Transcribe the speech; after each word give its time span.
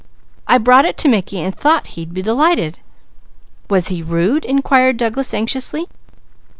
I 0.47 0.57
brought 0.57 0.85
it 0.85 0.97
to 0.97 1.07
Mickey 1.07 1.39
and 1.41 1.53
thought 1.55 1.89
he'd 1.93 2.11
be 2.11 2.23
delighted." 2.23 2.79
"Was 3.69 3.89
he 3.89 4.01
rude?" 4.01 4.45
inquired 4.45 4.97
Douglas 4.97 5.31
anxiously. 5.31 5.85